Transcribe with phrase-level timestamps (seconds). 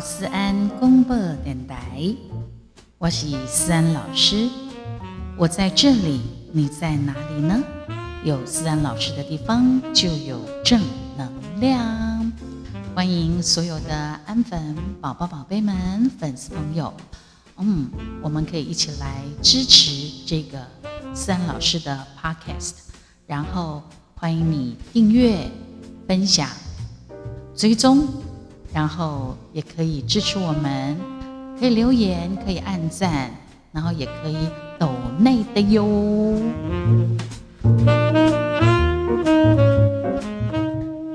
[0.00, 2.14] 思安公播电台，
[2.98, 4.48] 我是思安老师。
[5.36, 6.20] 我在这里，
[6.52, 7.60] 你在哪里呢？
[8.22, 10.80] 有思安老师的地方就有正
[11.16, 12.32] 能量。
[12.94, 16.92] 欢迎所有的安粉宝宝、宝贝们、粉丝朋友，
[17.56, 17.90] 嗯，
[18.22, 20.64] 我们可以一起来支持这个
[21.12, 22.74] 思安老师的 Podcast。
[23.26, 23.82] 然后
[24.14, 25.50] 欢迎你订阅、
[26.06, 26.48] 分享、
[27.56, 28.27] 追踪。
[28.78, 30.96] 然后也可以支持我们，
[31.58, 33.28] 可以留言，可以按赞，
[33.72, 34.36] 然后也可以
[34.78, 35.82] 抖内的哟。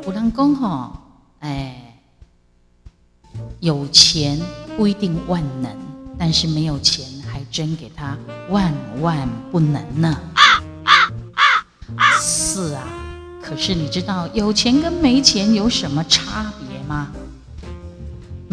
[0.03, 0.91] 古人公吼，
[1.39, 1.95] 哎，
[3.62, 4.38] 有钱
[4.75, 5.72] 不一定万能，
[6.20, 8.17] 但是没有钱还真给他
[8.50, 10.14] 万万不能呢。
[12.20, 12.84] 是啊，
[13.41, 17.08] 可是你知道有钱跟没钱有什么差别吗？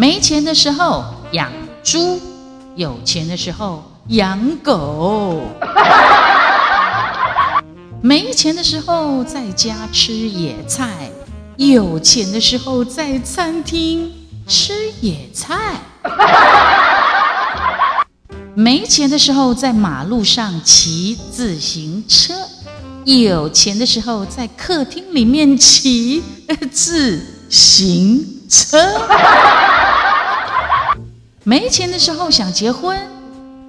[0.00, 1.52] 没钱的时候养
[1.84, 2.18] 猪，
[2.74, 5.42] 有钱的时候养狗。
[8.00, 11.10] 没钱的时候在家吃野菜，
[11.58, 14.10] 有钱的时候在餐厅
[14.48, 15.54] 吃野菜。
[18.56, 22.32] 没钱的时候在马路上骑自行车，
[23.04, 26.22] 有钱的时候在客厅里面骑
[26.72, 28.78] 自行车。
[31.50, 32.96] 没钱的时候想结婚，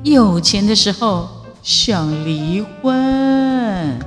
[0.04, 1.28] 有钱的时候
[1.64, 4.00] 想离婚。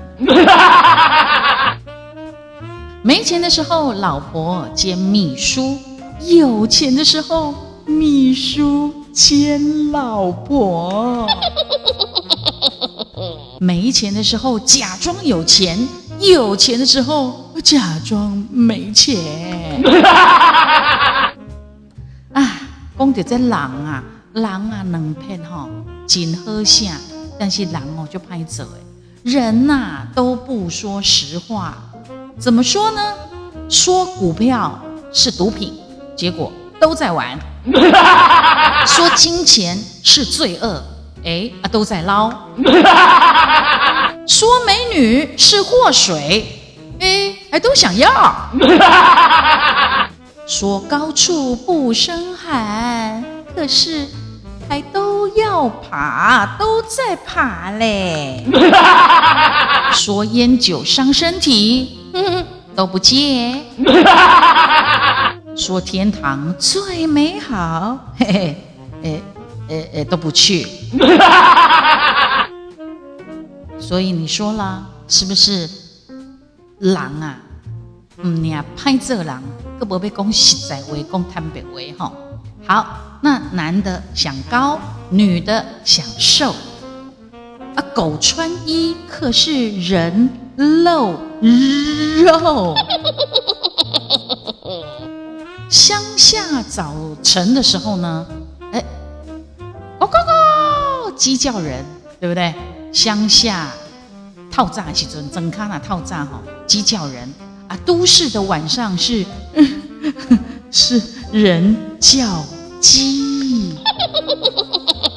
[3.02, 5.76] 没钱的时候老婆兼秘书，
[6.20, 7.52] 有钱的时候
[7.84, 11.26] 秘书兼老婆。
[13.58, 15.76] 没钱的时候假装有钱，
[16.20, 19.16] 有钱的时候假装没钱。
[23.04, 25.68] 讲到这人啊，人啊，两片吼，
[26.06, 26.96] 真好相，
[27.38, 28.80] 但是人哦就拍走哎，
[29.24, 31.74] 人呐都不说实话，
[32.38, 33.00] 怎么说呢？
[33.68, 34.80] 说股票
[35.12, 35.74] 是毒品，
[36.16, 36.50] 结果
[36.80, 37.38] 都在玩；
[38.86, 40.82] 说金钱是罪恶，
[41.24, 42.30] 哎啊都在捞；
[44.26, 48.10] 说美女是祸水，哎还都想要。
[50.46, 53.24] 说高处不胜寒，
[53.54, 54.06] 可是
[54.68, 58.44] 还都要爬，都在爬嘞。
[59.92, 61.98] 说烟酒伤身体，
[62.76, 63.56] 都不戒。
[65.56, 68.56] 说天堂最美好，嘿嘿，
[69.02, 69.22] 诶
[69.68, 70.66] 诶诶，都不去。
[73.78, 75.68] 所以你说啦，是不是
[76.80, 77.38] 狼啊？
[78.18, 79.42] 嗯呀，拍这人，
[79.78, 82.12] 个无要讲实在话，讲坦白话吼。
[82.66, 84.78] 好，那男的想高，
[85.10, 86.54] 女的想瘦。
[87.74, 91.14] 啊，狗穿衣，可是人露
[92.24, 92.74] 肉。
[95.68, 98.26] 乡下早晨的时候呢，
[98.72, 98.82] 哎，
[99.98, 100.12] 咕咕
[101.10, 101.84] 咕，鸡叫人，
[102.20, 102.54] 对不对？
[102.92, 103.68] 乡下
[104.52, 107.28] 套炸时阵，整卡那套炸吼，鸡叫人。
[107.66, 109.24] 啊，都市的晚上是
[110.76, 112.44] 是人叫
[112.80, 113.76] 鸡，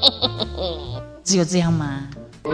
[1.25, 2.07] 只有这样吗？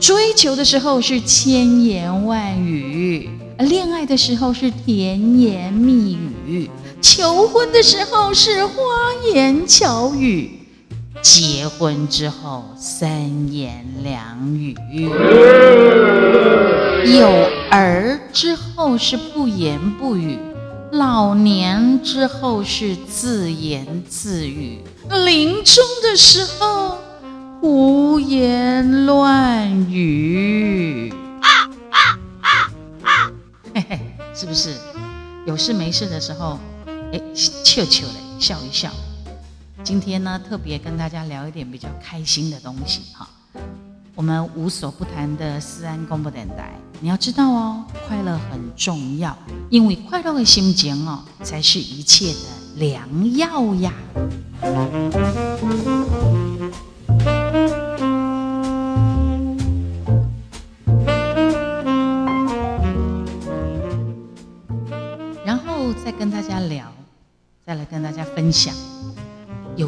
[0.00, 3.30] 追求的时候是千言万语，
[3.60, 6.68] 恋爱的时候是甜言蜜语，
[7.00, 8.74] 求婚的时候是花
[9.32, 10.65] 言巧语。
[11.28, 14.76] 结婚之后三言两语，
[17.18, 17.28] 有
[17.68, 20.38] 儿之后是不言不语，
[20.92, 24.78] 老年之后是自言自语，
[25.24, 26.98] 临终的时候
[27.60, 31.12] 胡言乱语。
[31.40, 31.48] 啊
[31.90, 31.98] 啊
[33.02, 33.32] 啊
[33.74, 34.00] 嘿嘿，
[34.32, 34.76] 是不是？
[35.44, 36.56] 有事没事的时候，
[37.12, 38.92] 哎，笑笑嘞，笑一笑。
[39.86, 43.28] 今天呢，特别跟大家聊一点比较开心的东西哈。
[44.16, 49.38] 我们无所不谈的思安公布电台，你要知道哦，快乐很重要，
[49.70, 53.92] 因为快乐的心情哦，才是一切的良药呀。
[65.44, 66.92] 然后再跟大家聊，
[67.64, 68.74] 再来跟大家分享。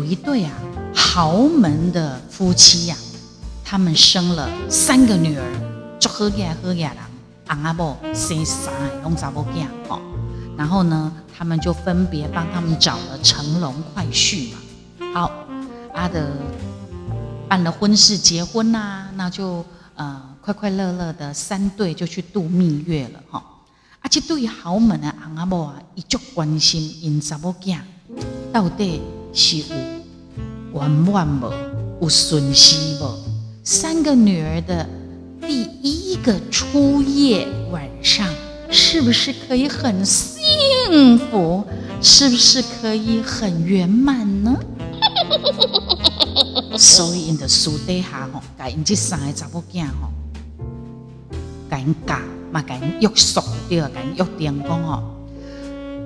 [0.09, 0.51] 一对啊
[0.95, 2.97] 豪门的夫妻呀，
[3.63, 5.45] 他们生了三个女儿，
[6.01, 6.97] 做好家好家人，
[7.49, 10.01] 阿阿婆生三个拢查某囝吼。
[10.57, 14.59] 然后呢，他们就分别帮他们找了乘龙快婿嘛。
[15.13, 15.31] 好，
[15.93, 16.27] 阿德
[17.47, 19.63] 办了婚事，结婚呐，那就
[19.95, 23.45] 呃快快乐乐的三对就去度蜜月了哈。
[24.01, 27.79] 啊，这对豪门的阿某啊，一足关心因查某囝
[28.51, 29.03] 到底
[29.35, 29.65] 是有
[30.75, 31.53] 圆满无，
[32.01, 33.15] 有损失无？
[33.65, 34.87] 三个女儿的
[35.41, 38.27] 第一个初夜晚上，
[38.71, 41.65] 是不是可以很幸福？
[42.01, 44.57] 是不是可以很圆满呢？
[46.79, 50.09] 所以因的书底下吼，甲因这三个查某囝吼，
[51.69, 52.17] 甲因教
[52.53, 55.03] 嘛，甲因约束对，甲因约定讲吼，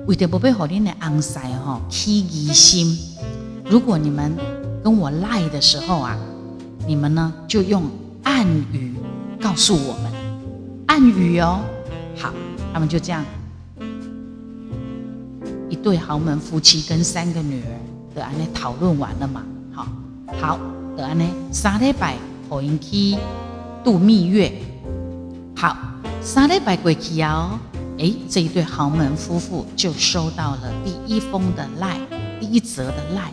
[0.06, 2.99] 为着不要互恁的翁婿吼起疑心，
[3.64, 4.37] 如果你们
[4.82, 6.19] 跟我赖的时候啊。
[6.85, 7.85] 你们呢，就用
[8.25, 8.93] 暗语
[9.41, 10.12] 告诉我们，
[10.88, 11.61] 暗语哦。
[12.17, 12.35] 好，
[12.75, 13.25] 他们就这样，
[15.70, 19.44] 一对豪门夫妻跟三个女儿的安内讨论完了嘛。
[19.73, 19.87] 好，
[20.41, 20.59] 好
[20.97, 22.17] 的安内三礼拜
[22.50, 23.17] 后因去
[23.85, 24.53] 度蜜月。
[25.55, 25.76] 好，
[26.20, 27.61] 三礼拜过去哦，
[27.97, 31.97] 哎，这一对豪门夫妇就收到了第一封的赖，
[32.41, 33.32] 第一则的赖，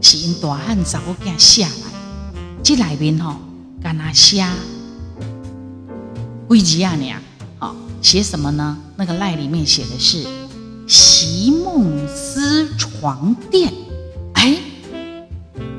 [0.00, 1.92] 是因大汉早囝下来。
[2.62, 3.36] 这里面吼，
[3.82, 4.44] 干那写
[6.48, 6.94] 几字啊？
[6.96, 7.20] 你啊，
[7.58, 8.76] 好写什么呢？
[8.96, 10.24] 那个赖里面写的是
[10.88, 13.72] 席梦思床垫。
[14.34, 14.58] 哎，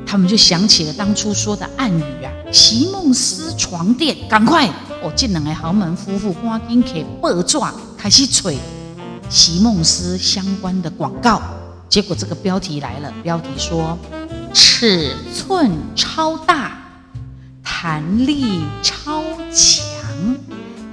[0.06, 4.66] 他们就想起了当初说的暗语啊，席梦思床垫，赶快
[5.02, 7.58] 哦，这两个豪门夫妇赶紧去报纸
[7.96, 8.58] 开始吹
[9.28, 11.42] 席梦思相关的广告。
[11.88, 13.98] 结果这个标题来了，标题说
[14.52, 16.72] 尺寸超大。
[17.80, 19.84] 弹力超强，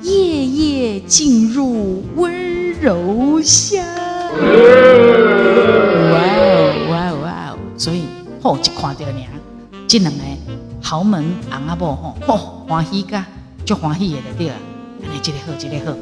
[0.03, 3.83] 夜夜进入温柔乡。
[6.11, 7.57] 哇哦哇哦哇哦！
[7.75, 8.03] 所以
[8.39, 9.25] 吼一看到呢，
[9.87, 10.19] 这两个
[10.79, 13.25] 豪门翁阿婆吼，吼欢喜噶，
[13.65, 14.55] 就欢喜的对啊。
[15.01, 15.97] 安尼一个好，一个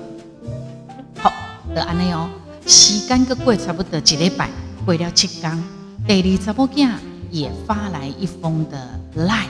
[1.22, 1.34] 好，好，
[1.74, 2.30] 就安尼哦。
[2.68, 4.50] 时间个过差不多一礼拜，
[4.86, 5.64] 过了七天，
[6.06, 6.90] 第二查某囝
[7.32, 9.48] 也发来一封的 line。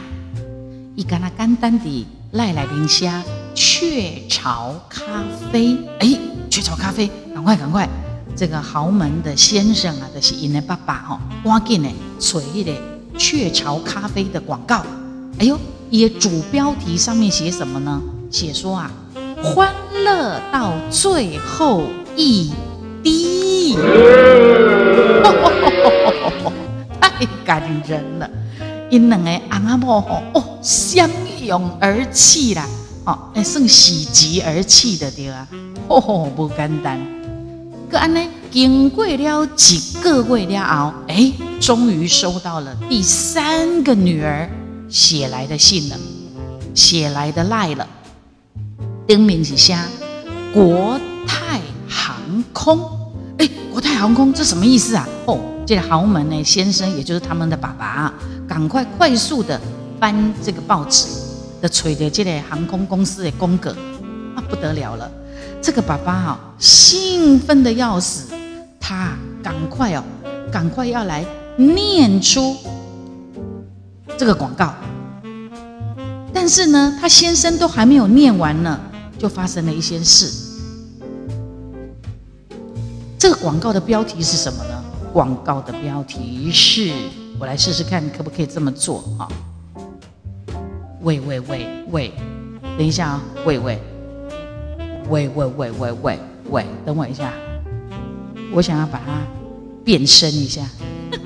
[0.95, 3.23] 一干那简单的赖来零虾
[3.55, 5.01] 雀巢咖
[5.51, 6.15] 啡，哎，
[6.51, 7.89] 雀巢咖啡，赶快赶快！
[8.35, 11.89] 这个豪门的先生啊，就是因的爸爸哦，赶紧的
[12.19, 12.71] 锤一个
[13.17, 14.85] 雀巢咖啡的广告。
[15.39, 15.57] 哎呦，
[15.89, 17.99] 也主标题上面写什么呢？
[18.29, 18.91] 写说啊，
[19.43, 19.73] 欢
[20.05, 22.51] 乐到最后一
[23.01, 23.75] 滴，
[27.45, 28.29] 感人了。
[28.89, 31.09] 因两个翁仔某吼哦，相
[31.43, 32.67] 拥而泣啦，
[33.05, 35.47] 哦，哎，算喜极而泣的对啊，
[35.87, 36.99] 哦，不简单。
[37.89, 44.47] 个安尼经过了几个月了后，哎，终于收到了第三个女儿
[44.89, 45.97] 写来的信了，
[46.75, 47.87] 写来的赖了。
[49.07, 49.87] 登名是啥？
[50.53, 52.15] 国泰航
[52.53, 52.79] 空。
[53.39, 55.07] 哎，国泰航空这什么意思啊？
[55.25, 58.13] 哦，这个豪门呢先生，也就是他们的爸爸。
[58.47, 59.59] 赶快快速的
[59.99, 61.07] 翻这个报纸
[61.61, 63.71] 的，吹的这个航空公司的公格
[64.35, 65.09] 啊，不得了了！
[65.61, 68.33] 这个爸爸啊，兴奋的要死，
[68.79, 70.03] 他赶快哦，
[70.51, 72.57] 赶快要来念出
[74.17, 74.73] 这个广告。
[76.33, 78.77] 但是呢，他先生都还没有念完呢，
[79.17, 80.29] 就发生了一些事。
[83.17, 84.72] 这个广告的标题是什么呢？
[85.13, 86.91] 广告的标题是。
[87.39, 89.27] 我来试试看，可不可以这么做啊？
[91.01, 92.11] 喂喂喂喂，
[92.77, 93.21] 等一下啊！
[93.45, 93.77] 喂喂
[95.09, 97.33] 喂喂喂喂喂喂，等我一下，
[98.53, 99.21] 我想要把它
[99.83, 100.61] 变身一下。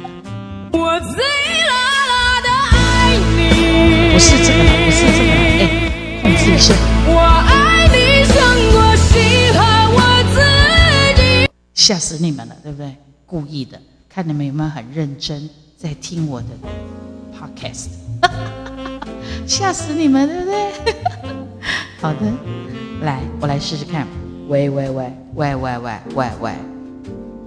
[0.73, 1.23] 我最
[1.67, 1.73] 辣
[2.07, 5.61] 辣的爱你，不是这个了，不是这个了，哎，
[6.21, 6.73] 控制一下。
[7.05, 8.35] 我爱你胜
[8.71, 9.61] 过喜欢
[9.93, 9.99] 我
[10.33, 10.35] 自
[11.21, 12.95] 己，吓死你们了，对不对？
[13.27, 13.79] 故意的，
[14.09, 15.47] 看你们有没有很认真。
[15.77, 16.47] 在听我的
[17.37, 17.89] podcast，
[19.45, 20.71] 吓死你们，对不对？
[22.01, 22.19] 好的，
[23.03, 24.07] 来，我来试试看。
[24.47, 26.53] 喂喂喂喂喂喂喂喂，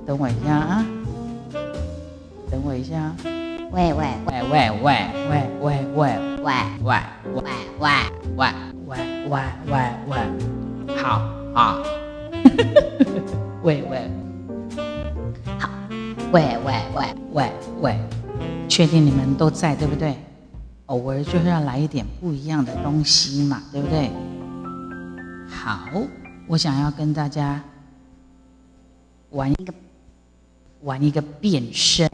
[0.06, 0.86] 等我一下啊，
[2.48, 3.12] 等我一下。
[3.72, 5.08] 喂喂喂喂喂
[5.60, 6.94] 喂喂喂喂喂
[7.80, 7.90] 喂喂
[8.36, 8.46] 喂
[9.26, 9.74] 喂喂
[10.06, 10.14] 喂，
[11.02, 11.10] 好
[11.56, 11.82] 啊。
[13.62, 14.29] 喂喂，好，
[16.32, 18.00] 喂喂喂喂喂。
[18.68, 20.16] 确定你们都在，对不对？
[20.86, 24.10] 偶尔就是要来一点不一样的东西嘛，对不对？
[25.48, 25.88] 好，
[26.46, 27.60] 我想要跟大家
[29.30, 29.74] 玩一个
[30.82, 32.08] 玩一个变身。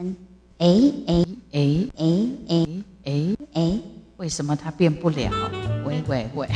[0.57, 0.67] 哎
[1.07, 2.65] 哎哎哎哎
[3.03, 3.79] 哎，哎，
[4.17, 5.31] 为什么它变不了？
[5.85, 6.49] 喂喂喂！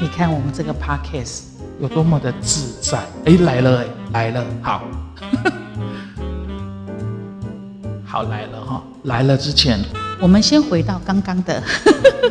[0.00, 1.42] 你看我们这个 podcast
[1.78, 3.04] 有多么的自在。
[3.26, 4.82] 哎，来了，哎，来了，好，
[8.04, 9.78] 好来了哈，来了之前，
[10.20, 11.62] 我们先回到刚刚的，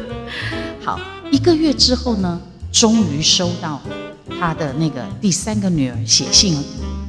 [0.84, 1.00] 好，
[1.32, 2.40] 一个月之后呢，
[2.72, 3.80] 终于收到
[4.40, 6.58] 他的那个第三个女儿写信，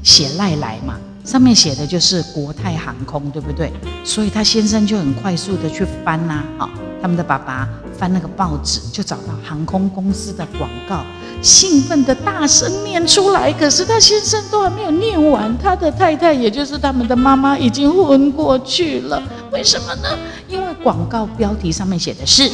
[0.03, 3.71] 写赖来嘛，上面写的就是国泰航空，对不对？
[4.05, 6.69] 所以他先生就很快速的去翻呐、好，
[7.03, 7.69] 他们的爸爸
[7.99, 11.05] 翻那个报纸，就找到航空公司的广告，
[11.43, 13.53] 兴奋的大声念出来。
[13.53, 19.21] 可是他先生都还没有念完，他的太太，也就是他们的妈妈，已经昏过去了。
[19.51, 20.17] 为什么呢？
[20.49, 22.49] 因为广告标题上面写的是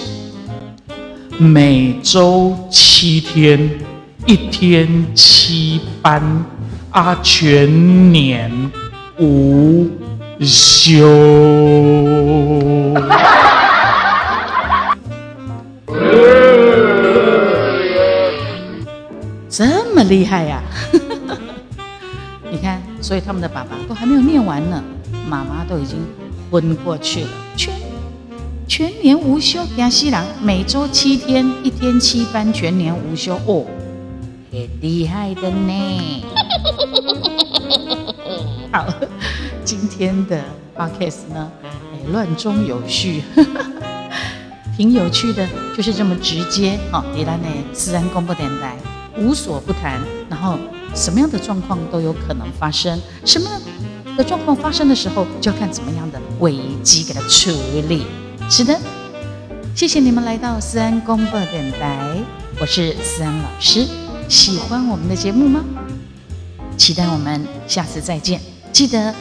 [1.36, 3.70] 每周七天，
[4.24, 6.22] 一天七班，
[6.90, 8.50] 啊，全年
[9.18, 9.86] 无
[10.40, 11.04] 休。
[19.98, 20.62] 么厉害呀、
[22.52, 24.80] 你看，所以他们的爸爸都还没有念完呢，
[25.28, 25.98] 妈妈都已经
[26.48, 27.28] 昏过去了。
[27.56, 27.74] 全
[28.68, 33.66] 全年无休，亚西郎每周七天，一天七班，全年无休哦，
[34.52, 36.24] 很厉害的呢。
[38.70, 38.86] 好，
[39.64, 40.44] 今天的
[40.76, 41.68] podcast 呢，哎，
[42.12, 43.24] 乱中有序，
[44.78, 47.02] 挺有趣的，就是这么直接哦。
[47.12, 48.76] 迪兰的自然广播电台
[49.18, 50.58] 无所不谈，然后
[50.94, 53.60] 什么样的状况都有可能发生，什么样
[54.16, 57.50] 的状况发生的时候，就要看怎么样的危机给它处
[57.88, 58.06] 理。
[58.48, 58.78] 是的，
[59.74, 62.16] 谢谢你们来到思安广播电台，
[62.60, 63.86] 我是思安老师。
[64.28, 65.64] 喜欢我们的节目吗？
[66.76, 68.40] 期待我们下次再见。
[68.72, 69.14] 记得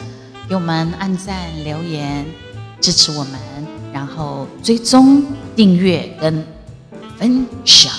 [0.48, 2.24] 给我们按赞、留言，
[2.80, 3.32] 支持我们，
[3.92, 5.24] 然后追踪、
[5.56, 6.44] 订阅跟
[7.18, 7.90] 分享。